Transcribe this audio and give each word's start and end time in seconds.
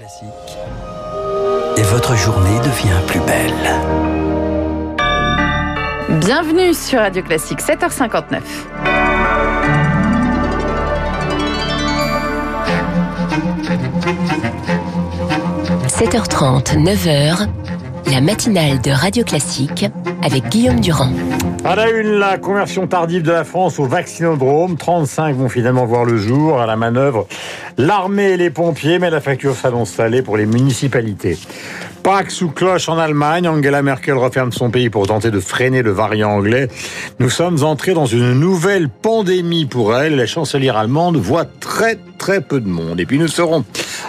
Classique. 0.00 0.56
Et 1.76 1.82
votre 1.82 2.16
journée 2.16 2.58
devient 2.60 3.02
plus 3.06 3.20
belle. 3.20 3.52
Bienvenue 6.20 6.72
sur 6.72 7.00
Radio 7.00 7.22
Classique, 7.22 7.60
7h59.– 7.60 8.40
7h30, 15.86 16.82
9h, 16.82 17.46
la 18.10 18.20
matinale 18.22 18.80
de 18.80 18.92
Radio 18.92 19.22
Classique 19.22 19.84
avec 20.22 20.48
Guillaume 20.48 20.80
Durand. 20.80 21.12
À 21.62 21.76
la 21.76 21.90
une, 21.90 22.12
la 22.12 22.38
conversion 22.38 22.86
tardive 22.86 23.22
de 23.22 23.32
la 23.32 23.44
France 23.44 23.78
au 23.78 23.84
vaccinodrome. 23.84 24.78
35 24.78 25.36
vont 25.36 25.50
finalement 25.50 25.84
voir 25.84 26.06
le 26.06 26.16
jour 26.16 26.58
à 26.58 26.66
la 26.66 26.74
manœuvre. 26.74 27.26
L'armée 27.76 28.30
et 28.30 28.36
les 28.38 28.48
pompiers, 28.48 28.98
mais 28.98 29.10
la 29.10 29.20
facture 29.20 29.54
s'annonce 29.54 29.90
salée 29.90 30.22
pour 30.22 30.38
les 30.38 30.46
municipalités. 30.46 31.38
Pâques 32.02 32.30
sous 32.30 32.48
cloche 32.48 32.88
en 32.88 32.96
Allemagne, 32.96 33.46
Angela 33.46 33.82
Merkel 33.82 34.14
referme 34.14 34.52
son 34.52 34.70
pays 34.70 34.88
pour 34.88 35.06
tenter 35.06 35.30
de 35.30 35.38
freiner 35.38 35.82
le 35.82 35.90
variant 35.90 36.30
anglais. 36.30 36.68
Nous 37.18 37.28
sommes 37.28 37.62
entrés 37.62 37.92
dans 37.92 38.06
une 38.06 38.32
nouvelle 38.32 38.88
pandémie 38.88 39.66
pour 39.66 39.94
elle. 39.94 40.16
La 40.16 40.26
chancelière 40.26 40.78
allemande 40.78 41.18
voit 41.18 41.44
très 41.44 41.98
très 42.16 42.40
peu 42.40 42.60
de 42.60 42.68
monde. 42.68 43.00
Et 43.00 43.06
puis 43.06 43.18
nous 43.18 43.28
serons 43.28 43.64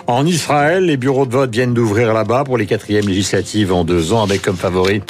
en 0.07 0.25
Israël. 0.25 0.85
Les 0.85 0.97
bureaux 0.97 1.25
de 1.25 1.31
vote 1.31 1.51
viennent 1.51 1.73
d'ouvrir 1.73 2.13
là-bas 2.13 2.43
pour 2.43 2.57
les 2.57 2.65
quatrièmes 2.65 3.07
législatives 3.07 3.73
en 3.73 3.83
deux 3.83 4.13
ans 4.13 4.23
avec 4.23 4.41
comme 4.41 4.57
favori 4.57 5.01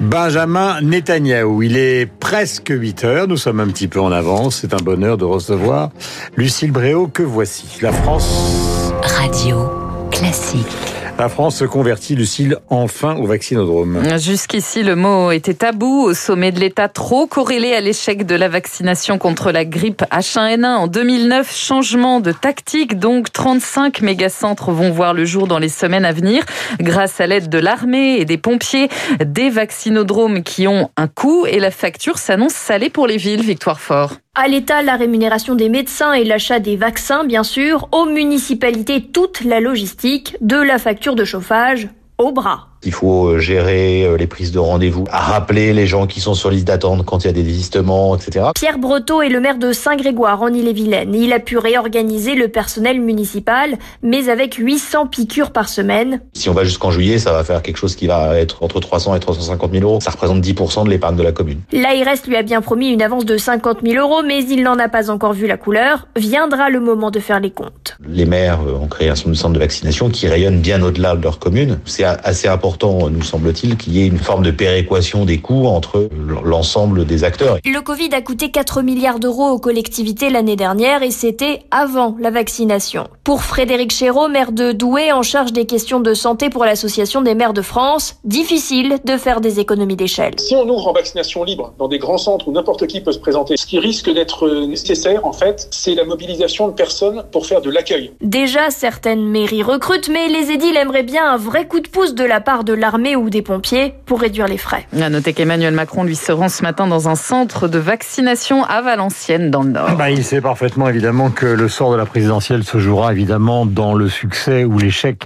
Benjamin 0.00 0.80
Netanyahu. 0.80 1.64
Il 1.64 1.76
est 1.76 2.06
presque 2.06 2.72
8 2.74 3.04
heures. 3.04 3.28
Nous 3.28 3.36
sommes 3.36 3.60
un 3.60 3.68
petit 3.68 3.88
peu 3.88 4.00
en 4.00 4.12
avance. 4.12 4.58
C'est 4.60 4.74
un 4.74 4.82
bonheur 4.82 5.16
de 5.16 5.24
recevoir 5.24 5.90
Lucille 6.36 6.72
Bréau 6.72 7.08
que 7.08 7.22
voici? 7.22 7.66
La 7.82 7.92
France. 7.92 8.92
Radio 9.02 9.68
classique. 10.10 10.85
La 11.18 11.30
France 11.30 11.56
se 11.56 11.64
convertit, 11.64 12.14
Lucille, 12.14 12.58
enfin 12.68 13.16
au 13.16 13.24
vaccinodrome. 13.24 14.18
Jusqu'ici, 14.18 14.82
le 14.82 14.96
mot 14.96 15.30
était 15.30 15.54
tabou 15.54 16.02
au 16.02 16.12
sommet 16.12 16.52
de 16.52 16.60
l'État, 16.60 16.88
trop 16.88 17.26
corrélé 17.26 17.72
à 17.72 17.80
l'échec 17.80 18.26
de 18.26 18.34
la 18.34 18.48
vaccination 18.48 19.16
contre 19.16 19.50
la 19.50 19.64
grippe 19.64 20.02
H1N1 20.12 20.66
en 20.66 20.86
2009. 20.88 21.56
Changement 21.56 22.20
de 22.20 22.32
tactique, 22.32 22.98
donc 22.98 23.32
35 23.32 24.02
mégacentres 24.02 24.70
vont 24.70 24.90
voir 24.90 25.14
le 25.14 25.24
jour 25.24 25.46
dans 25.46 25.58
les 25.58 25.70
semaines 25.70 26.04
à 26.04 26.12
venir, 26.12 26.44
grâce 26.80 27.18
à 27.18 27.26
l'aide 27.26 27.48
de 27.48 27.58
l'armée 27.58 28.18
et 28.18 28.26
des 28.26 28.36
pompiers, 28.38 28.90
des 29.24 29.48
vaccinodromes 29.48 30.42
qui 30.42 30.68
ont 30.68 30.90
un 30.98 31.08
coût 31.08 31.46
et 31.46 31.60
la 31.60 31.70
facture 31.70 32.18
s'annonce 32.18 32.52
salée 32.52 32.90
pour 32.90 33.06
les 33.06 33.16
villes, 33.16 33.42
Victoire 33.42 33.80
Fort. 33.80 34.16
À 34.38 34.48
l'État, 34.48 34.82
la 34.82 34.96
rémunération 34.96 35.54
des 35.54 35.70
médecins 35.70 36.12
et 36.12 36.22
l'achat 36.22 36.60
des 36.60 36.76
vaccins, 36.76 37.24
bien 37.24 37.42
sûr. 37.42 37.88
Aux 37.90 38.04
municipalités, 38.04 39.00
toute 39.00 39.40
la 39.40 39.60
logistique, 39.60 40.36
de 40.42 40.56
la 40.56 40.76
facture 40.76 41.14
de 41.14 41.24
chauffage 41.24 41.88
au 42.18 42.32
bras. 42.32 42.68
Il 42.86 42.92
faut 42.92 43.26
euh, 43.26 43.38
gérer 43.40 44.04
euh, 44.04 44.16
les 44.16 44.28
prises 44.28 44.52
de 44.52 44.60
rendez-vous, 44.60 45.04
à 45.10 45.18
rappeler 45.18 45.72
les 45.72 45.88
gens 45.88 46.06
qui 46.06 46.20
sont 46.20 46.34
sur 46.34 46.50
liste 46.50 46.68
d'attente 46.68 47.04
quand 47.04 47.24
il 47.24 47.26
y 47.26 47.30
a 47.30 47.32
des 47.32 47.42
désistements, 47.42 48.14
etc. 48.14 48.46
Pierre 48.54 48.78
Breteau 48.78 49.22
est 49.22 49.28
le 49.28 49.40
maire 49.40 49.58
de 49.58 49.72
Saint-Grégoire 49.72 50.40
en 50.40 50.48
Ille-et-Vilaine. 50.48 51.12
Il 51.12 51.32
a 51.32 51.40
pu 51.40 51.58
réorganiser 51.58 52.36
le 52.36 52.46
personnel 52.46 53.00
municipal, 53.00 53.76
mais 54.04 54.28
avec 54.28 54.54
800 54.54 55.08
piqûres 55.08 55.50
par 55.50 55.68
semaine. 55.68 56.20
Si 56.32 56.48
on 56.48 56.52
va 56.52 56.62
jusqu'en 56.62 56.92
juillet, 56.92 57.18
ça 57.18 57.32
va 57.32 57.42
faire 57.42 57.60
quelque 57.60 57.76
chose 57.76 57.96
qui 57.96 58.06
va 58.06 58.38
être 58.38 58.62
entre 58.62 58.78
300 58.78 59.16
et 59.16 59.20
350 59.20 59.72
000 59.72 59.82
euros. 59.82 60.00
Ça 60.00 60.12
représente 60.12 60.40
10% 60.40 60.84
de 60.84 60.90
l'épargne 60.90 61.16
de 61.16 61.24
la 61.24 61.32
commune. 61.32 61.58
L'ARS 61.72 62.18
lui 62.28 62.36
a 62.36 62.42
bien 62.42 62.60
promis 62.60 62.90
une 62.90 63.02
avance 63.02 63.24
de 63.24 63.36
50 63.36 63.78
000 63.84 64.00
euros, 64.00 64.22
mais 64.24 64.44
il 64.44 64.62
n'en 64.62 64.78
a 64.78 64.88
pas 64.88 65.10
encore 65.10 65.32
vu 65.32 65.48
la 65.48 65.56
couleur. 65.56 66.06
Viendra 66.14 66.70
le 66.70 66.78
moment 66.78 67.10
de 67.10 67.18
faire 67.18 67.40
les 67.40 67.50
comptes. 67.50 67.96
Les 68.08 68.26
maires 68.26 68.60
euh, 68.64 68.78
ont 68.80 68.86
créé 68.86 69.08
un 69.08 69.16
centre 69.16 69.54
de 69.54 69.58
vaccination 69.58 70.08
qui 70.08 70.28
rayonne 70.28 70.60
bien 70.60 70.80
au-delà 70.82 71.16
de 71.16 71.22
leur 71.22 71.40
commune. 71.40 71.80
C'est 71.84 72.04
assez 72.04 72.46
important 72.46 72.75
nous 72.84 73.22
semble-t-il, 73.22 73.76
qu'il 73.76 73.96
y 73.96 74.02
ait 74.02 74.06
une 74.06 74.18
forme 74.18 74.44
de 74.44 74.50
péréquation 74.50 75.24
des 75.24 75.38
coûts 75.38 75.66
entre 75.66 76.08
l'ensemble 76.44 77.04
des 77.04 77.24
acteurs. 77.24 77.58
Le 77.64 77.80
Covid 77.80 78.10
a 78.12 78.20
coûté 78.20 78.50
4 78.50 78.82
milliards 78.82 79.18
d'euros 79.18 79.50
aux 79.50 79.58
collectivités 79.58 80.30
l'année 80.30 80.56
dernière 80.56 81.02
et 81.02 81.10
c'était 81.10 81.60
avant 81.70 82.16
la 82.20 82.30
vaccination. 82.30 83.08
Pour 83.24 83.42
Frédéric 83.42 83.92
Chéreau, 83.92 84.28
maire 84.28 84.52
de 84.52 84.72
Douai 84.72 85.12
en 85.12 85.22
charge 85.22 85.52
des 85.52 85.66
questions 85.66 86.00
de 86.00 86.14
santé 86.14 86.50
pour 86.50 86.64
l'Association 86.64 87.22
des 87.22 87.34
maires 87.34 87.52
de 87.52 87.62
France, 87.62 88.16
difficile 88.24 88.98
de 89.04 89.16
faire 89.16 89.40
des 89.40 89.60
économies 89.60 89.96
d'échelle. 89.96 90.34
Si 90.38 90.54
on 90.54 90.68
ouvre 90.68 90.88
en 90.88 90.92
vaccination 90.92 91.44
libre 91.44 91.72
dans 91.78 91.88
des 91.88 91.98
grands 91.98 92.18
centres 92.18 92.48
où 92.48 92.52
n'importe 92.52 92.86
qui 92.86 93.00
peut 93.00 93.12
se 93.12 93.18
présenter, 93.18 93.56
ce 93.56 93.66
qui 93.66 93.78
risque 93.78 94.12
d'être 94.12 94.48
nécessaire, 94.66 95.26
en 95.26 95.32
fait, 95.32 95.68
c'est 95.70 95.94
la 95.94 96.04
mobilisation 96.04 96.68
de 96.68 96.72
personnes 96.72 97.24
pour 97.32 97.46
faire 97.46 97.60
de 97.60 97.70
l'accueil. 97.70 98.12
Déjà, 98.20 98.70
certaines 98.70 99.24
mairies 99.24 99.62
recrutent, 99.62 100.08
mais 100.08 100.28
les 100.28 100.50
édiles 100.50 100.76
aimeraient 100.76 101.02
bien 101.02 101.28
un 101.30 101.36
vrai 101.36 101.66
coup 101.66 101.80
de 101.80 101.88
pouce 101.88 102.14
de 102.14 102.24
la 102.24 102.40
part 102.40 102.55
de 102.64 102.72
l'armée 102.72 103.16
ou 103.16 103.30
des 103.30 103.42
pompiers 103.42 103.94
pour 104.06 104.20
réduire 104.20 104.46
les 104.46 104.58
frais. 104.58 104.86
À 105.00 105.10
noter 105.10 105.32
qu'Emmanuel 105.32 105.74
Macron 105.74 106.04
lui 106.04 106.16
se 106.16 106.32
rend 106.32 106.48
ce 106.48 106.62
matin 106.62 106.86
dans 106.86 107.08
un 107.08 107.14
centre 107.14 107.68
de 107.68 107.78
vaccination 107.78 108.64
à 108.64 108.82
Valenciennes 108.82 109.50
dans 109.50 109.62
le 109.62 109.70
Nord. 109.70 109.96
Bah, 109.96 110.10
il 110.10 110.24
sait 110.24 110.40
parfaitement 110.40 110.88
évidemment 110.88 111.30
que 111.30 111.46
le 111.46 111.68
sort 111.68 111.92
de 111.92 111.96
la 111.96 112.06
présidentielle 112.06 112.64
se 112.64 112.78
jouera 112.78 113.12
évidemment 113.12 113.66
dans 113.66 113.94
le 113.94 114.08
succès 114.08 114.64
ou 114.64 114.78
l'échec 114.78 115.24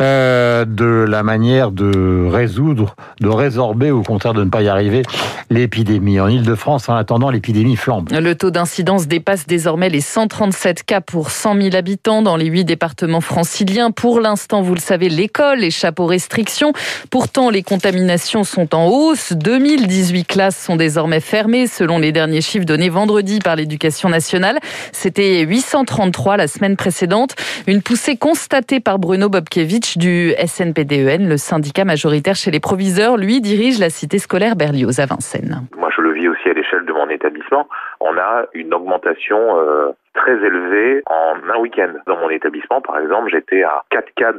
euh, 0.00 0.64
de 0.64 1.04
la 1.08 1.22
manière 1.22 1.70
de 1.70 2.28
résoudre, 2.30 2.94
de 3.20 3.28
résorber 3.28 3.90
ou 3.90 4.00
au 4.00 4.02
contraire 4.02 4.34
de 4.34 4.44
ne 4.44 4.50
pas 4.50 4.62
y 4.62 4.68
arriver 4.68 5.02
l'épidémie. 5.50 6.20
En 6.20 6.28
Ile-de-France, 6.28 6.88
en 6.88 6.94
attendant, 6.94 7.30
l'épidémie 7.30 7.76
flambe. 7.76 8.08
Le 8.10 8.34
taux 8.34 8.50
d'incidence 8.50 9.06
dépasse 9.06 9.46
désormais 9.46 9.88
les 9.88 10.00
137 10.00 10.84
cas 10.84 11.00
pour 11.00 11.30
100 11.30 11.60
000 11.60 11.76
habitants 11.76 12.22
dans 12.22 12.36
les 12.36 12.46
huit 12.46 12.64
départements 12.64 13.20
franciliens. 13.20 13.90
Pour 13.90 14.20
l'instant, 14.20 14.62
vous 14.62 14.74
le 14.74 14.80
savez, 14.80 15.08
l'école 15.08 15.64
échappe 15.64 16.00
aux 16.00 16.06
restrictions. 16.06 16.61
Pourtant, 17.10 17.50
les 17.50 17.62
contaminations 17.62 18.44
sont 18.44 18.74
en 18.74 18.86
hausse. 18.88 19.32
2018 19.32 20.24
classes 20.24 20.56
sont 20.56 20.76
désormais 20.76 21.20
fermées 21.20 21.66
selon 21.66 21.98
les 21.98 22.12
derniers 22.12 22.40
chiffres 22.40 22.64
donnés 22.64 22.88
vendredi 22.88 23.40
par 23.40 23.56
l'éducation 23.56 24.08
nationale. 24.08 24.58
C'était 24.92 25.40
833 25.40 26.36
la 26.36 26.46
semaine 26.46 26.76
précédente. 26.76 27.34
Une 27.66 27.82
poussée 27.82 28.16
constatée 28.16 28.80
par 28.80 28.98
Bruno 28.98 29.28
Bobkevich 29.28 29.98
du 29.98 30.32
SNPDEN, 30.44 31.28
le 31.28 31.36
syndicat 31.36 31.84
majoritaire 31.84 32.34
chez 32.34 32.50
les 32.50 32.60
proviseurs. 32.60 33.16
Lui 33.16 33.40
dirige 33.40 33.78
la 33.78 33.90
cité 33.90 34.18
scolaire 34.18 34.56
Berlioz 34.56 35.00
à 35.00 35.06
Vincennes. 35.06 35.62
Moi, 35.76 35.90
je 35.96 36.02
le 36.02 36.12
vis 36.12 36.28
aussi 36.28 36.48
à 36.48 36.52
l'échelle 36.52 36.84
de 36.84 36.92
mon 36.92 37.08
établissement. 37.08 37.68
On 38.00 38.16
a 38.16 38.46
une 38.54 38.72
augmentation 38.74 39.38
euh, 39.58 39.92
très 40.14 40.32
élevée 40.32 41.02
en 41.06 41.34
un 41.54 41.58
week-end. 41.60 41.92
Dans 42.06 42.16
mon 42.16 42.30
établissement, 42.30 42.80
par 42.80 42.98
exemple, 42.98 43.30
j'étais 43.30 43.62
à 43.62 43.82
4 43.90 44.14
cas 44.14 44.32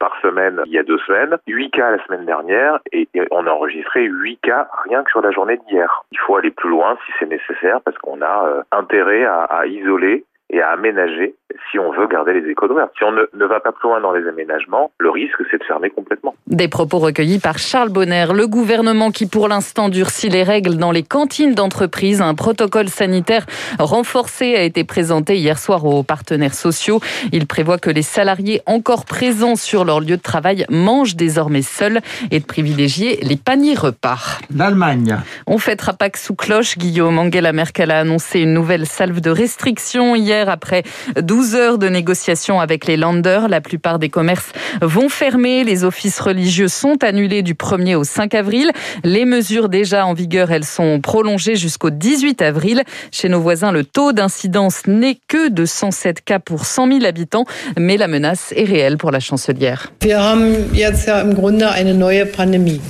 par 0.00 0.16
semaine 0.20 0.62
il 0.66 0.72
y 0.72 0.78
a 0.78 0.82
deux 0.82 0.98
semaines, 0.98 1.36
8 1.46 1.70
cas 1.70 1.90
la 1.90 2.04
semaine 2.04 2.24
dernière, 2.24 2.78
et, 2.92 3.08
on 3.30 3.46
a 3.46 3.50
enregistré 3.50 4.04
8 4.04 4.38
cas 4.38 4.68
rien 4.84 5.02
que 5.02 5.10
sur 5.10 5.20
la 5.20 5.30
journée 5.30 5.58
d'hier. 5.68 6.04
Il 6.12 6.18
faut 6.18 6.36
aller 6.36 6.50
plus 6.50 6.70
loin 6.70 6.96
si 7.06 7.12
c'est 7.18 7.26
nécessaire, 7.26 7.80
parce 7.82 7.96
qu'on 7.98 8.20
a 8.22 8.48
euh, 8.48 8.62
intérêt 8.72 9.24
à, 9.24 9.44
à 9.44 9.66
isoler 9.66 10.24
et 10.50 10.60
à 10.60 10.70
aménager 10.70 11.34
si 11.70 11.78
on 11.78 11.92
veut 11.92 12.06
garder 12.06 12.32
les 12.32 12.50
écoles 12.50 12.72
ouvertes. 12.72 12.92
Si 12.96 13.04
on 13.04 13.12
ne, 13.12 13.22
ne, 13.34 13.44
va 13.44 13.60
pas 13.60 13.72
plus 13.72 13.88
loin 13.88 14.00
dans 14.00 14.12
les 14.12 14.26
aménagements, 14.26 14.90
le 14.98 15.10
risque, 15.10 15.36
c'est 15.50 15.58
de 15.58 15.64
fermer 15.64 15.90
complètement. 15.90 16.34
Des 16.46 16.68
propos 16.68 16.98
recueillis 16.98 17.38
par 17.38 17.58
Charles 17.58 17.90
Bonner. 17.90 18.26
Le 18.34 18.46
gouvernement 18.46 19.10
qui, 19.10 19.26
pour 19.26 19.48
l'instant, 19.48 19.88
durcit 19.88 20.28
les 20.28 20.42
règles 20.42 20.76
dans 20.76 20.92
les 20.92 21.02
cantines 21.02 21.54
d'entreprise. 21.54 22.22
Un 22.22 22.34
protocole 22.34 22.88
sanitaire 22.88 23.44
renforcé 23.78 24.56
a 24.56 24.62
été 24.62 24.84
présenté 24.84 25.36
hier 25.36 25.58
soir 25.58 25.84
aux 25.84 26.02
partenaires 26.02 26.54
sociaux. 26.54 27.00
Il 27.32 27.46
prévoit 27.46 27.78
que 27.78 27.90
les 27.90 28.02
salariés 28.02 28.62
encore 28.66 29.04
présents 29.04 29.56
sur 29.56 29.84
leur 29.84 30.00
lieu 30.00 30.16
de 30.16 30.22
travail 30.22 30.64
mangent 30.70 31.16
désormais 31.16 31.62
seuls 31.62 32.00
et 32.30 32.40
de 32.40 32.46
privilégier 32.46 33.18
les 33.22 33.36
paniers 33.36 33.74
repas. 33.74 34.38
L'Allemagne. 34.54 35.16
On 35.46 35.58
fêtera 35.58 35.92
Pâques 35.92 36.16
sous 36.16 36.34
cloche. 36.34 36.78
Guillaume 36.78 37.18
Angela 37.18 37.52
Merkel 37.52 37.90
a 37.90 38.00
annoncé 38.00 38.40
une 38.40 38.54
nouvelle 38.54 38.86
salve 38.86 39.20
de 39.20 39.30
restrictions 39.30 40.14
hier 40.14 40.37
après 40.46 40.84
12 41.20 41.54
heures 41.56 41.78
de 41.78 41.88
négociations 41.88 42.60
avec 42.60 42.86
les 42.86 42.96
landers. 42.96 43.48
La 43.48 43.60
plupart 43.60 43.98
des 43.98 44.08
commerces 44.08 44.52
vont 44.80 45.08
fermer. 45.08 45.64
Les 45.64 45.82
offices 45.84 46.20
religieux 46.20 46.68
sont 46.68 47.02
annulés 47.02 47.42
du 47.42 47.54
1er 47.54 47.96
au 47.96 48.04
5 48.04 48.34
avril. 48.34 48.70
Les 49.02 49.24
mesures 49.24 49.68
déjà 49.68 50.06
en 50.06 50.14
vigueur, 50.14 50.52
elles 50.52 50.64
sont 50.64 51.00
prolongées 51.00 51.56
jusqu'au 51.56 51.90
18 51.90 52.42
avril. 52.42 52.82
Chez 53.10 53.28
nos 53.28 53.40
voisins, 53.40 53.72
le 53.72 53.84
taux 53.84 54.12
d'incidence 54.12 54.86
n'est 54.86 55.18
que 55.26 55.48
de 55.48 55.64
107 55.64 56.22
cas 56.24 56.38
pour 56.38 56.66
100 56.66 56.92
000 56.92 57.04
habitants, 57.04 57.44
mais 57.78 57.96
la 57.96 58.06
menace 58.08 58.52
est 58.54 58.64
réelle 58.64 58.98
pour 58.98 59.10
la 59.10 59.20
chancelière. 59.20 59.92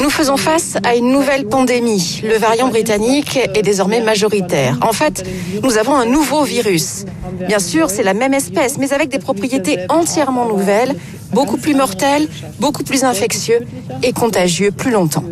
Nous 0.01 0.11
faisons 0.11 0.37
face 0.37 0.77
à 0.85 0.94
une 0.94 1.12
nouvelle 1.12 1.47
pandémie. 1.47 2.23
Le 2.25 2.39
variant 2.39 2.69
britannique 2.69 3.39
est 3.55 3.62
désormais 3.62 4.01
majoritaire. 4.01 4.77
En 4.81 4.93
fait, 4.93 5.25
nous 5.62 5.79
avons 5.79 5.97
un 5.97 6.06
nouveau 6.06 6.43
virus. 6.44 7.05
Bien 7.46 7.58
sûr, 7.58 7.90
c'est 7.90 8.02
la 8.02 8.14
même 8.14 8.35
espèce, 8.35 8.79
mais 8.79 8.93
avec 8.93 9.08
des 9.08 9.19
propriétés 9.19 9.79
entièrement 9.88 10.46
nouvelles, 10.46 10.94
beaucoup 11.32 11.56
plus 11.56 11.75
mortels, 11.75 12.29
beaucoup 12.58 12.85
plus 12.85 13.05
infectieux 13.05 13.61
et 14.02 14.12
contagieux 14.12 14.70
plus 14.70 14.90
longtemps. 14.90 15.25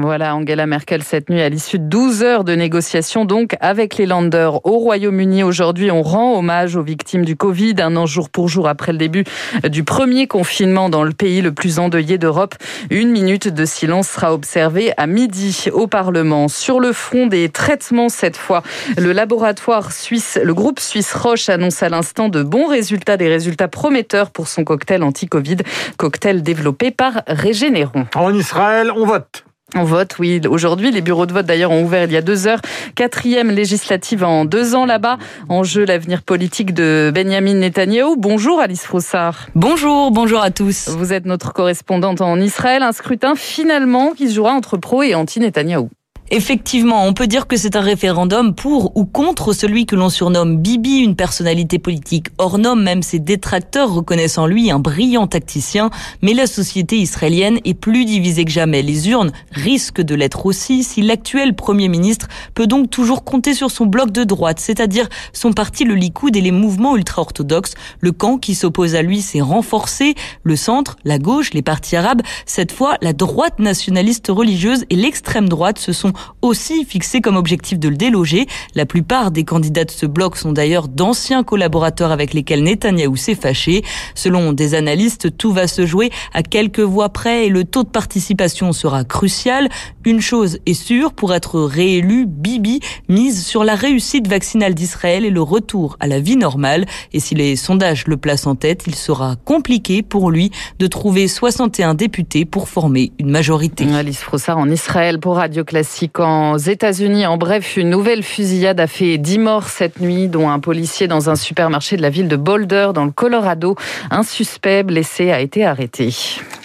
Voilà, 0.00 0.34
Angela 0.34 0.66
Merkel 0.66 1.02
cette 1.04 1.30
nuit 1.30 1.40
à 1.40 1.48
l'issue 1.48 1.78
de 1.78 1.84
12 1.84 2.22
heures 2.22 2.44
de 2.44 2.54
négociations 2.54 3.24
donc 3.24 3.54
avec 3.60 3.96
les 3.96 4.06
Landers 4.06 4.64
au 4.66 4.78
Royaume-Uni. 4.78 5.44
Aujourd'hui, 5.44 5.92
on 5.92 6.02
rend 6.02 6.36
hommage 6.36 6.74
aux 6.74 6.82
victimes 6.82 7.24
du 7.24 7.36
Covid, 7.36 7.76
un 7.78 7.94
an 7.96 8.06
jour 8.06 8.28
pour 8.28 8.48
jour 8.48 8.66
après 8.66 8.90
le 8.90 8.98
début 8.98 9.24
du 9.70 9.84
premier 9.84 10.26
confinement 10.26 10.88
dans 10.88 11.04
le 11.04 11.12
pays 11.12 11.42
le 11.42 11.52
plus 11.52 11.78
endeuillé 11.78 12.18
d'Europe. 12.18 12.56
Une 12.90 13.10
minute 13.10 13.46
de 13.46 13.64
silence 13.64 14.08
sera 14.08 14.34
observée 14.34 14.92
à 14.96 15.06
midi 15.06 15.66
au 15.72 15.86
Parlement. 15.86 16.48
Sur 16.48 16.80
le 16.80 16.92
front 16.92 17.26
des 17.26 17.50
traitements 17.50 18.08
cette 18.08 18.36
fois, 18.36 18.62
le 18.96 19.12
laboratoire 19.12 19.92
suisse, 19.92 20.40
le 20.42 20.54
groupe 20.54 20.80
suisse 20.80 21.14
Roche 21.14 21.48
annonce 21.48 21.82
à 21.84 21.88
l'instant 21.88 22.28
de 22.28 22.42
bons 22.42 22.66
résultats, 22.66 23.16
des 23.16 23.28
résultats 23.28 23.68
prometteurs 23.68 24.30
pour 24.30 24.48
son 24.48 24.64
cocktail 24.64 25.04
anti-Covid, 25.04 25.58
cocktail 25.98 26.42
développé 26.42 26.90
par 26.90 27.22
Régénéron. 27.28 28.06
En 28.14 28.34
Israël, 28.34 28.71
on 28.96 29.04
vote. 29.04 29.44
On 29.74 29.84
vote, 29.84 30.16
oui. 30.18 30.40
Aujourd'hui, 30.46 30.90
les 30.90 31.00
bureaux 31.00 31.24
de 31.24 31.32
vote 31.32 31.46
d'ailleurs 31.46 31.70
ont 31.70 31.82
ouvert 31.82 32.04
il 32.04 32.12
y 32.12 32.16
a 32.16 32.22
deux 32.22 32.46
heures. 32.46 32.60
Quatrième 32.94 33.50
législative 33.50 34.22
en 34.22 34.44
deux 34.44 34.74
ans 34.74 34.84
là-bas. 34.84 35.16
En 35.48 35.62
jeu, 35.64 35.86
l'avenir 35.86 36.22
politique 36.22 36.74
de 36.74 37.10
Benjamin 37.14 37.54
Netanyahu. 37.54 38.16
Bonjour 38.18 38.60
Alice 38.60 38.82
Frossard. 38.82 39.48
Bonjour, 39.54 40.10
bonjour 40.10 40.42
à 40.42 40.50
tous. 40.50 40.90
Vous 40.90 41.14
êtes 41.14 41.24
notre 41.24 41.54
correspondante 41.54 42.20
en 42.20 42.38
Israël. 42.38 42.82
Un 42.82 42.92
scrutin 42.92 43.34
finalement 43.34 44.12
qui 44.12 44.28
se 44.28 44.34
jouera 44.34 44.52
entre 44.52 44.76
pro 44.76 45.02
et 45.02 45.14
anti-Netanyahou. 45.14 45.88
Effectivement, 46.30 47.04
on 47.04 47.12
peut 47.12 47.26
dire 47.26 47.46
que 47.46 47.58
c'est 47.58 47.76
un 47.76 47.82
référendum 47.82 48.54
pour 48.54 48.96
ou 48.96 49.04
contre 49.04 49.52
celui 49.52 49.84
que 49.84 49.96
l'on 49.96 50.08
surnomme 50.08 50.56
Bibi, 50.56 51.00
une 51.00 51.14
personnalité 51.14 51.78
politique 51.78 52.28
hors 52.38 52.56
norme, 52.56 52.82
même 52.82 53.02
ses 53.02 53.18
détracteurs 53.18 53.92
reconnaissent 53.92 54.38
en 54.38 54.46
lui 54.46 54.70
un 54.70 54.78
brillant 54.78 55.26
tacticien. 55.26 55.90
Mais 56.22 56.32
la 56.32 56.46
société 56.46 56.96
israélienne 56.96 57.58
est 57.66 57.74
plus 57.74 58.06
divisée 58.06 58.46
que 58.46 58.50
jamais. 58.50 58.80
Les 58.80 59.10
urnes 59.10 59.32
risquent 59.50 60.00
de 60.00 60.14
l'être 60.14 60.46
aussi 60.46 60.84
si 60.84 61.02
l'actuel 61.02 61.54
Premier 61.54 61.88
ministre 61.88 62.28
peut 62.54 62.66
donc 62.66 62.88
toujours 62.88 63.24
compter 63.24 63.52
sur 63.52 63.70
son 63.70 63.84
bloc 63.84 64.10
de 64.10 64.24
droite, 64.24 64.58
c'est-à-dire 64.58 65.10
son 65.34 65.52
parti 65.52 65.84
le 65.84 65.94
Likoud 65.94 66.34
et 66.34 66.40
les 66.40 66.50
mouvements 66.50 66.96
ultra-orthodoxes. 66.96 67.74
Le 68.00 68.12
camp 68.12 68.38
qui 68.38 68.54
s'oppose 68.54 68.94
à 68.94 69.02
lui 69.02 69.20
s'est 69.20 69.42
renforcé, 69.42 70.14
le 70.44 70.56
centre, 70.56 70.96
la 71.04 71.18
gauche, 71.18 71.52
les 71.52 71.62
partis 71.62 71.96
arabes. 71.96 72.22
Cette 72.46 72.72
fois, 72.72 72.96
la 73.02 73.12
droite 73.12 73.58
nationaliste 73.58 74.28
religieuse 74.30 74.86
et 74.88 74.96
l'extrême 74.96 75.48
droite 75.48 75.78
se 75.78 75.92
sont 75.92 76.11
aussi 76.40 76.84
fixé 76.84 77.20
comme 77.20 77.36
objectif 77.36 77.78
de 77.78 77.88
le 77.88 77.96
déloger. 77.96 78.46
La 78.74 78.86
plupart 78.86 79.30
des 79.30 79.44
candidats 79.44 79.84
de 79.84 79.90
ce 79.90 80.06
bloc 80.06 80.36
sont 80.36 80.52
d'ailleurs 80.52 80.88
d'anciens 80.88 81.42
collaborateurs 81.42 82.12
avec 82.12 82.34
lesquels 82.34 82.62
Netanyahou 82.62 83.16
s'est 83.16 83.34
fâché. 83.34 83.82
Selon 84.14 84.52
des 84.52 84.74
analystes, 84.74 85.36
tout 85.36 85.52
va 85.52 85.66
se 85.66 85.86
jouer 85.86 86.10
à 86.32 86.42
quelques 86.42 86.80
voix 86.80 87.08
près 87.08 87.46
et 87.46 87.48
le 87.48 87.64
taux 87.64 87.82
de 87.82 87.88
participation 87.88 88.72
sera 88.72 89.04
crucial. 89.04 89.68
Une 90.04 90.20
chose 90.20 90.58
est 90.66 90.74
sûre, 90.74 91.12
pour 91.12 91.34
être 91.34 91.60
réélu, 91.60 92.26
Bibi 92.26 92.80
mise 93.08 93.44
sur 93.44 93.64
la 93.64 93.74
réussite 93.74 94.28
vaccinale 94.28 94.74
d'Israël 94.74 95.24
et 95.24 95.30
le 95.30 95.42
retour 95.42 95.96
à 96.00 96.06
la 96.06 96.20
vie 96.20 96.36
normale. 96.36 96.86
Et 97.12 97.20
si 97.20 97.34
les 97.34 97.56
sondages 97.56 98.06
le 98.06 98.16
placent 98.16 98.46
en 98.46 98.54
tête, 98.54 98.84
il 98.86 98.94
sera 98.94 99.36
compliqué 99.44 100.02
pour 100.02 100.30
lui 100.30 100.50
de 100.78 100.86
trouver 100.86 101.28
61 101.28 101.94
députés 101.94 102.44
pour 102.44 102.68
former 102.68 103.12
une 103.18 103.30
majorité. 103.30 103.86
Alice 103.94 104.24
en 104.48 104.68
Israël 104.70 105.20
pour 105.20 105.36
Radio 105.36 105.64
Classique 105.64 106.01
aux 106.18 106.56
États-Unis. 106.56 107.26
En 107.26 107.36
bref, 107.36 107.76
une 107.76 107.90
nouvelle 107.90 108.22
fusillade 108.22 108.80
a 108.80 108.86
fait 108.86 109.18
10 109.18 109.38
morts 109.38 109.68
cette 109.68 110.00
nuit, 110.00 110.28
dont 110.28 110.50
un 110.50 110.58
policier 110.58 111.08
dans 111.08 111.30
un 111.30 111.36
supermarché 111.36 111.96
de 111.96 112.02
la 112.02 112.10
ville 112.10 112.28
de 112.28 112.36
Boulder, 112.36 112.90
dans 112.94 113.04
le 113.04 113.10
Colorado. 113.10 113.76
Un 114.10 114.22
suspect 114.22 114.82
blessé 114.82 115.30
a 115.30 115.40
été 115.40 115.64
arrêté. 115.64 116.14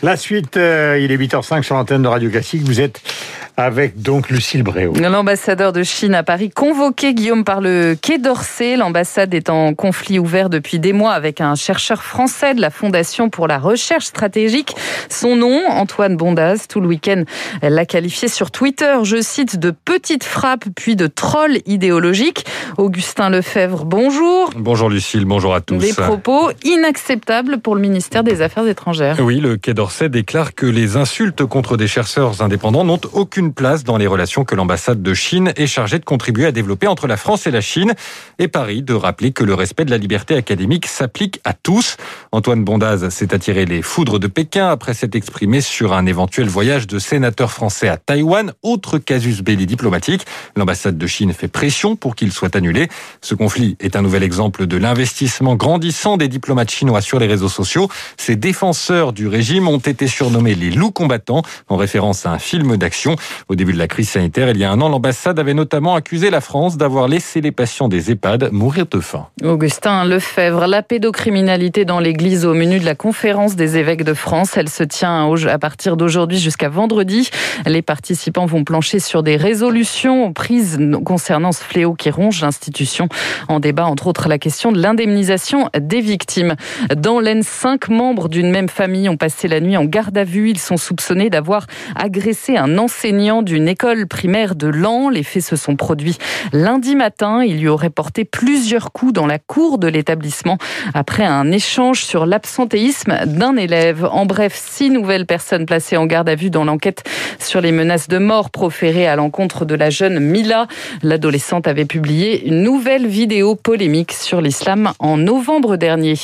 La 0.04 0.16
suite, 0.16 0.58
euh, 0.58 1.00
il 1.02 1.12
est 1.12 1.18
8h05 1.18 1.64
sur 1.64 1.76
l'antenne 1.76 2.04
de 2.04 2.08
Radio 2.08 2.30
Classique. 2.30 2.62
Vous 2.64 2.80
êtes 2.80 3.02
avec 3.60 4.00
donc 4.00 4.30
Lucille 4.30 4.62
Bréau. 4.62 4.94
L'ambassadeur 4.94 5.74
de 5.74 5.82
Chine 5.82 6.14
à 6.14 6.22
Paris, 6.22 6.52
convoqué 6.52 7.16
Guillaume 7.16 7.44
par 7.44 7.60
le 7.60 7.98
Quai 8.00 8.20
d'Orsay. 8.20 8.78
L'ambassade 8.78 9.34
est 9.34 9.50
en 9.50 9.74
conflit 9.74 10.20
ouvert 10.20 10.52
depuis 10.52 10.78
des 10.78 10.94
mois 10.94 11.14
avec 11.14 11.42
un 11.42 11.56
chercheur 11.56 12.04
français 12.04 12.54
de 12.54 12.62
la 12.62 12.70
Fondation 12.70 13.32
pour 13.32 13.48
la 13.48 13.58
recherche 13.58 14.06
stratégique. 14.06 14.76
Son 15.10 15.36
nom, 15.36 15.68
Antoine 15.68 16.18
Bondaz, 16.18 16.68
tout 16.70 16.82
le 16.82 16.88
week-end, 16.88 17.24
elle 17.64 17.74
l'a 17.74 17.88
qualifié 17.88 18.28
sur 18.28 18.52
Twitter, 18.52 18.94
je 19.02 19.20
cite, 19.20 19.58
de 19.58 19.72
petite 19.72 20.24
frappe 20.24 20.66
puis 20.76 20.96
de 20.96 21.08
troll 21.08 21.58
idéologique. 21.66 22.46
Augustin 22.78 23.32
Lefebvre, 23.32 23.86
bonjour. 23.86 24.52
Bonjour 24.56 24.90
Lucille, 24.90 25.26
bonjour 25.26 25.56
à 25.56 25.62
tous. 25.62 25.78
Des 25.78 25.94
propos 25.94 26.52
inacceptables 26.64 27.58
pour 27.58 27.74
le 27.74 27.82
ministère 27.82 28.24
des 28.24 28.44
Affaires 28.44 28.68
étrangères. 28.68 29.18
Oui, 29.20 29.40
le 29.40 29.58
Quai 29.58 29.74
d'Orsay 29.74 29.87
déclare 30.04 30.54
que 30.54 30.66
les 30.66 30.98
insultes 30.98 31.46
contre 31.46 31.78
des 31.78 31.88
chercheurs 31.88 32.42
indépendants 32.42 32.84
n'ont 32.84 33.00
aucune 33.14 33.54
place 33.54 33.84
dans 33.84 33.98
les 33.98 34.08
relations 34.08 34.44
que 34.44 34.56
l'ambassade 34.56 35.02
de 35.02 35.14
Chine 35.14 35.54
est 35.56 35.68
chargée 35.68 36.00
de 36.00 36.06
contribuer 36.06 36.46
à 36.46 36.52
développer 36.52 36.88
entre 36.88 37.08
la 37.08 37.18
France 37.18 37.48
et 37.48 37.52
la 37.52 37.62
Chine. 37.62 37.94
Et 38.40 38.48
Paris 38.48 38.84
de 38.84 38.94
rappeler 38.94 39.32
que 39.32 39.44
le 39.44 39.54
respect 39.54 39.86
de 39.86 39.92
la 39.92 39.98
liberté 39.98 40.36
académique 40.36 40.86
s'applique 40.86 41.40
à 41.44 41.54
tous. 41.54 41.98
Antoine 42.32 42.64
Bondaz 42.64 43.10
s'est 43.10 43.34
attiré 43.34 43.66
les 43.66 43.82
foudres 43.82 44.20
de 44.20 44.28
Pékin 44.28 44.68
après 44.70 44.94
s'être 44.94 45.16
exprimé 45.16 45.62
sur 45.62 45.94
un 45.94 46.06
éventuel 46.06 46.48
voyage 46.48 46.88
de 46.88 47.00
sénateurs 47.00 47.52
français 47.52 47.88
à 47.88 47.98
Taïwan, 47.98 48.54
autre 48.64 48.98
casus 48.98 49.42
belli 49.42 49.66
diplomatique. 49.66 50.26
L'ambassade 50.56 50.98
de 50.98 51.08
Chine 51.08 51.34
fait 51.34 51.48
pression 51.48 51.96
pour 51.96 52.16
qu'il 52.16 52.32
soit 52.32 52.56
annulé. 52.56 52.88
Ce 53.22 53.36
conflit 53.36 53.78
est 53.80 53.96
un 53.96 54.02
nouvel 54.02 54.24
exemple 54.24 54.68
de 54.68 54.78
l'investissement 54.78 55.56
grandissant 55.56 56.18
des 56.18 56.28
diplomates 56.28 56.72
chinois 56.72 57.02
sur 57.02 57.20
les 57.20 57.28
réseaux 57.28 57.50
sociaux. 57.50 57.90
Ces 58.18 58.36
défenseurs 58.36 59.14
du 59.14 59.28
régime 59.28 59.68
ont 59.68 59.77
été 59.80 60.08
surnommés 60.08 60.56
les 60.56 60.70
loups 60.70 60.92
combattants 60.92 61.42
en 61.68 61.76
référence 61.76 62.26
à 62.26 62.32
un 62.32 62.40
film 62.40 62.78
d'action. 62.78 63.16
Au 63.50 63.56
début 63.56 63.74
de 63.74 63.78
la 63.78 63.88
crise 63.88 64.10
sanitaire, 64.10 64.50
il 64.50 64.58
y 64.58 64.64
a 64.64 64.72
un 64.72 64.82
an, 64.82 64.90
l'ambassade 64.90 65.40
avait 65.40 65.54
notamment 65.54 65.96
accusé 65.96 66.30
la 66.30 66.42
France 66.42 66.78
d'avoir 66.78 67.08
laissé 67.08 67.42
les 67.42 67.52
patients 67.52 67.88
des 67.88 68.12
EHPAD 68.12 68.52
mourir 68.52 68.86
de 68.90 69.00
faim. 69.00 69.28
Augustin 69.44 70.06
Lefebvre, 70.06 70.68
la 70.68 70.82
pédocriminalité 70.84 71.86
dans 71.86 72.00
l'Église 72.00 72.46
au 72.46 72.54
menu 72.54 72.80
de 72.80 72.86
la 72.86 72.96
conférence 72.96 73.56
des 73.56 73.78
évêques 73.78 74.04
de 74.04 74.14
France. 74.14 74.58
Elle 74.58 74.70
se 74.70 74.84
tient 74.84 75.32
à 75.48 75.60
partir 75.60 75.98
d'aujourd'hui 75.98 76.40
jusqu'à 76.40 76.70
vendredi. 76.70 77.30
Les 77.66 77.82
participants 77.82 78.46
vont 78.46 78.64
plancher 78.64 79.00
sur 79.00 79.24
des 79.24 79.36
résolutions 79.36 80.32
prises 80.34 80.80
concernant 81.04 81.52
ce 81.52 81.64
fléau 81.64 81.94
qui 81.94 82.10
ronge 82.10 82.42
l'institution. 82.42 83.10
En 83.48 83.60
débat, 83.60 83.86
entre 83.86 84.08
autres, 84.08 84.30
la 84.30 84.38
question 84.38 84.72
de 84.72 84.80
l'indemnisation 84.80 85.70
des 85.78 86.02
victimes. 86.02 86.56
Dans 86.96 87.20
l'Aisne, 87.20 87.44
cinq 87.44 87.90
membres 87.90 88.30
d'une 88.30 88.50
même 88.50 88.70
famille 88.70 89.10
ont 89.10 89.18
passé 89.18 89.48
la 89.48 89.60
nuit 89.60 89.67
en 89.76 89.84
garde 89.84 90.18
à 90.18 90.24
vue. 90.24 90.50
Ils 90.50 90.60
sont 90.60 90.78
soupçonnés 90.78 91.30
d'avoir 91.30 91.66
agressé 91.96 92.56
un 92.56 92.78
enseignant 92.78 93.42
d'une 93.42 93.68
école 93.68 94.08
primaire 94.08 94.56
de 94.56 94.68
Lan. 94.68 95.10
Les 95.10 95.24
faits 95.24 95.44
se 95.44 95.56
sont 95.56 95.76
produits 95.76 96.18
lundi 96.54 96.96
matin. 96.96 97.44
Il 97.44 97.60
lui 97.60 97.68
aurait 97.68 97.90
porté 97.90 98.24
plusieurs 98.24 98.92
coups 98.92 99.14
dans 99.14 99.26
la 99.26 99.40
cour 99.40 99.80
de 99.80 99.88
l'établissement 99.88 100.58
après 100.94 101.26
un 101.26 101.52
échange 101.52 102.04
sur 102.04 102.26
l'absentéisme 102.28 103.26
d'un 103.26 103.58
élève. 103.58 104.08
En 104.12 104.26
bref, 104.28 104.54
six 104.56 104.92
nouvelles 104.92 105.26
personnes 105.26 105.66
placées 105.66 105.98
en 105.98 106.06
garde 106.06 106.30
à 106.30 106.36
vue 106.36 106.52
dans 106.52 106.64
l'enquête 106.64 107.04
sur 107.40 107.62
les 107.62 107.72
menaces 107.72 108.08
de 108.08 108.20
mort 108.20 108.52
proférées 108.52 109.08
à 109.08 109.16
l'encontre 109.16 109.66
de 109.66 109.74
la 109.74 109.90
jeune 109.90 110.20
Mila. 110.20 110.68
L'adolescente 111.02 111.68
avait 111.68 111.86
publié 111.86 112.48
une 112.48 112.62
nouvelle 112.62 113.08
vidéo 113.08 113.56
polémique 113.56 114.14
sur 114.14 114.42
l'islam 114.42 114.92
en 115.00 115.18
novembre 115.18 115.78
dernier. 115.78 116.16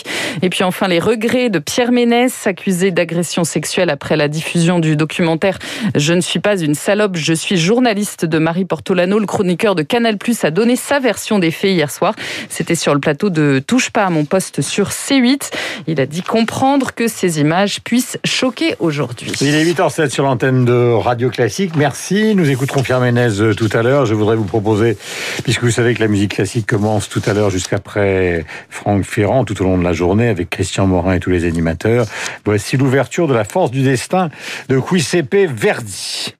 Et 0.44 0.50
puis 0.50 0.64
enfin, 0.64 0.88
les 0.88 1.00
regrets 1.00 1.50
de 1.50 1.60
Pierre 1.60 1.92
Ménès, 1.92 2.46
accusé 2.46 2.92
d'agression 2.92 3.33
sexuelle 3.44 3.90
après 3.90 4.16
la 4.16 4.28
diffusion 4.28 4.78
du 4.78 4.96
documentaire 4.96 5.58
Je 5.96 6.14
ne 6.14 6.22
suis 6.22 6.40
pas 6.40 6.60
une 6.60 6.76
salope, 6.76 7.16
je 7.16 7.34
suis 7.34 7.58
journaliste 7.58 8.26
de 8.26 8.38
Marie 8.38 8.66
Portolano, 8.66 9.18
le 9.18 9.26
chroniqueur 9.26 9.74
de 9.74 9.82
Canal+, 9.82 10.18
a 10.44 10.52
donné 10.52 10.76
sa 10.76 11.00
version 11.00 11.40
des 11.40 11.50
faits 11.50 11.72
hier 11.72 11.90
soir. 11.90 12.14
C'était 12.50 12.76
sur 12.76 12.94
le 12.94 13.00
plateau 13.00 13.32
de 13.32 13.62
Touche 13.66 13.90
pas 13.90 14.06
à 14.06 14.10
mon 14.12 14.26
poste 14.26 14.62
sur 14.62 14.90
C8. 14.90 15.50
Il 15.88 16.00
a 16.00 16.06
dit 16.06 16.22
comprendre 16.22 16.94
que 16.94 17.08
ces 17.08 17.40
images 17.40 17.82
puissent 17.82 18.18
choquer 18.24 18.76
aujourd'hui. 18.80 19.32
Il 19.42 19.56
est 19.56 19.66
8h07 19.66 20.10
sur 20.10 20.24
l'antenne 20.24 20.66
de 20.66 20.94
Radio 20.94 21.30
Classique. 21.30 21.76
Merci. 21.76 22.36
Nous 22.36 22.50
écouterons 22.50 22.84
Pierre 22.84 23.00
Ménez 23.00 23.40
euh, 23.40 23.54
tout 23.54 23.70
à 23.74 23.82
l'heure. 23.82 24.06
Je 24.06 24.14
voudrais 24.14 24.36
vous 24.36 24.44
proposer, 24.44 24.98
puisque 25.44 25.64
vous 25.64 25.72
savez 25.72 25.94
que 25.94 26.00
la 26.00 26.08
musique 26.08 26.36
classique 26.36 26.68
commence 26.68 27.10
tout 27.10 27.22
à 27.26 27.34
l'heure 27.34 27.50
jusqu'après 27.50 28.46
Franck 28.70 29.04
Ferrand, 29.04 29.46
tout 29.46 29.60
au 29.62 29.64
long 29.64 29.78
de 29.78 29.84
la 29.84 29.94
journée, 29.94 30.28
avec 30.28 30.50
Christian 30.50 30.88
Morin 30.88 31.14
et 31.14 31.20
tous 31.20 31.30
les 31.30 31.46
animateurs. 31.46 32.06
Voici 32.46 32.78
l'ouverture 32.78 33.23
de 33.28 33.34
la 33.34 33.44
force 33.44 33.72
du 33.72 33.82
destin 33.82 34.30
de 34.70 34.80
Giuseppe 34.80 35.48
Verdi. 35.48 36.36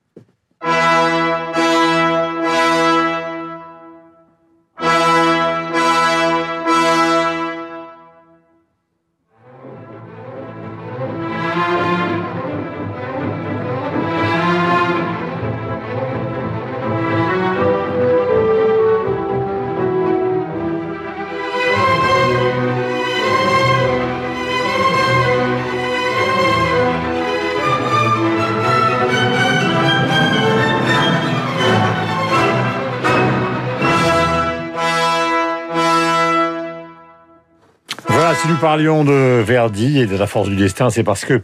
Parlions 38.60 39.04
de 39.04 39.42
Verdi 39.42 40.00
et 40.00 40.06
de 40.06 40.16
la 40.16 40.28
force 40.28 40.50
du 40.50 40.56
destin, 40.56 40.90
c'est 40.90 41.04
parce 41.04 41.26
que 41.26 41.42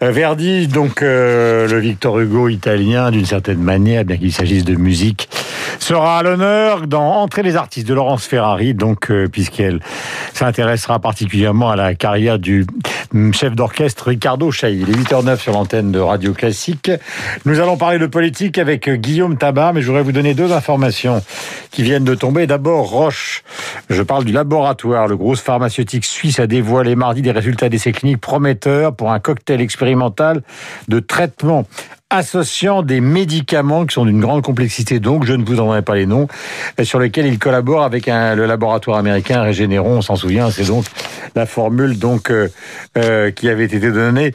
euh, 0.00 0.12
Verdi, 0.12 0.68
donc 0.68 1.02
euh, 1.02 1.66
le 1.66 1.80
Victor 1.80 2.20
Hugo 2.20 2.48
italien, 2.48 3.10
d'une 3.10 3.24
certaine 3.24 3.58
manière, 3.58 4.04
bien 4.04 4.16
qu'il 4.16 4.32
s'agisse 4.32 4.64
de 4.64 4.76
musique, 4.76 5.28
sera 5.80 6.18
à 6.18 6.22
l'honneur 6.22 6.86
dans 6.86 7.18
Entrer 7.18 7.42
les 7.42 7.56
artistes 7.56 7.88
de 7.88 7.94
Laurence 7.94 8.24
Ferrari, 8.24 8.74
donc 8.74 9.10
euh, 9.10 9.26
puisqu'elle 9.26 9.80
s'intéressera 10.34 11.00
particulièrement 11.00 11.70
à 11.70 11.76
la 11.76 11.94
carrière 11.96 12.38
du 12.38 12.64
chef 13.32 13.54
d'orchestre 13.54 14.08
Ricardo 14.08 14.50
Chailly. 14.50 14.84
Il 14.86 14.90
est 14.90 14.98
8h09 14.98 15.38
sur 15.38 15.52
l'antenne 15.52 15.92
de 15.92 15.98
Radio 15.98 16.32
Classique. 16.32 16.90
Nous 17.44 17.60
allons 17.60 17.76
parler 17.76 17.98
de 17.98 18.06
politique 18.06 18.58
avec 18.58 18.88
Guillaume 18.88 19.36
Tabar, 19.36 19.72
mais 19.72 19.82
je 19.82 19.86
voudrais 19.86 20.02
vous 20.02 20.12
donner 20.12 20.34
deux 20.34 20.52
informations 20.52 21.22
qui 21.70 21.82
viennent 21.82 22.04
de 22.04 22.14
tomber. 22.14 22.46
D'abord, 22.46 22.90
Roche, 22.90 23.42
je 23.90 24.02
parle 24.02 24.24
du 24.24 24.32
laboratoire. 24.32 25.08
Le 25.08 25.16
gros 25.16 25.34
pharmaceutique 25.34 26.04
suisse 26.04 26.40
a 26.40 26.46
dévoilé 26.46 26.96
mardi 26.96 27.22
des 27.22 27.32
résultats 27.32 27.68
d'essais 27.68 27.92
cliniques 27.92 28.20
prometteurs 28.20 28.94
pour 28.94 29.12
un 29.12 29.20
cocktail 29.20 29.60
expérimental 29.60 30.42
de 30.88 31.00
traitement 31.00 31.66
associant 32.10 32.82
des 32.82 33.02
médicaments 33.02 33.84
qui 33.84 33.92
sont 33.92 34.06
d'une 34.06 34.20
grande 34.20 34.42
complexité, 34.42 34.98
donc 34.98 35.24
je 35.24 35.34
ne 35.34 35.44
vous 35.44 35.60
en 35.60 35.66
donnerai 35.66 35.82
pas 35.82 35.94
les 35.94 36.06
noms, 36.06 36.26
sur 36.82 36.98
lesquels 36.98 37.26
il 37.26 37.38
collabore 37.38 37.82
avec 37.82 38.06
le 38.06 38.46
laboratoire 38.46 38.96
américain 38.96 39.42
Régénéron, 39.42 39.98
on 39.98 40.02
s'en 40.02 40.16
souvient, 40.16 40.50
c'est 40.50 40.64
donc 40.64 40.86
la 41.34 41.44
formule 41.44 41.98
donc 41.98 42.30
euh, 42.30 42.48
euh, 42.96 43.30
qui 43.30 43.48
avait 43.48 43.64
été 43.64 43.78
donnée 43.78 44.32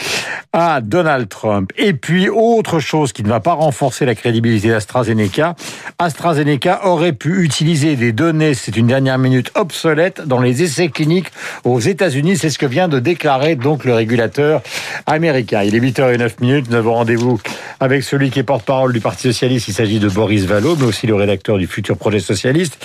à 0.53 0.81
Donald 0.81 1.27
Trump. 1.27 1.72
Et 1.77 1.93
puis 1.93 2.29
autre 2.29 2.79
chose 2.79 3.12
qui 3.12 3.24
ne 3.24 3.29
va 3.29 3.39
pas 3.39 3.53
renforcer 3.53 4.05
la 4.05 4.15
crédibilité 4.15 4.69
d'AstraZeneca, 4.69 5.55
AstraZeneca 5.98 6.86
aurait 6.86 7.13
pu 7.13 7.43
utiliser 7.43 7.95
des 7.95 8.12
données, 8.12 8.53
c'est 8.53 8.77
une 8.77 8.88
dernière 8.88 9.17
minute 9.17 9.51
obsolète, 9.55 10.22
dans 10.22 10.39
les 10.39 10.62
essais 10.62 10.89
cliniques 10.89 11.31
aux 11.63 11.79
États-Unis, 11.79 12.38
c'est 12.38 12.50
ce 12.50 12.60
que 12.60 12.65
vient 12.65 12.88
de 12.88 13.00
déclarer 13.00 13.55
donc 13.55 13.86
le 13.86 13.93
régulateur 13.93 14.62
américain. 15.07 15.63
Il 15.63 15.75
est 15.75 15.79
8h09 15.79 16.33
minutes, 16.41 16.69
nous 16.69 16.75
avons 16.75 16.93
rendez-vous 16.93 17.39
avec 17.79 18.03
celui 18.03 18.29
qui 18.29 18.39
est 18.39 18.43
porte-parole 18.43 18.93
du 18.93 19.00
Parti 19.00 19.24
Socialiste, 19.24 19.67
il 19.67 19.74
s'agit 19.74 20.00
de 20.00 20.10
Boris 20.10 20.45
Vallot, 20.45 20.75
mais 20.75 20.86
aussi 20.86 21.07
le 21.07 21.15
rédacteur 21.15 21.57
du 21.57 21.67
futur 21.67 21.98
projet 21.98 22.19
socialiste, 22.19 22.77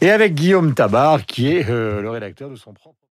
et 0.00 0.10
avec 0.10 0.34
Guillaume 0.34 0.74
Tabar, 0.74 1.24
qui 1.24 1.52
est 1.52 1.68
euh, 1.68 2.02
le 2.02 2.10
rédacteur 2.10 2.50
de 2.50 2.56
son 2.56 2.72
propre... 2.72 2.96